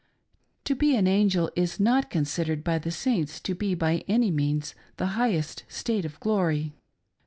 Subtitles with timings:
[0.63, 4.73] To be an angel is not considered by the Saints to be toy any means
[4.97, 6.73] the highest state of glory.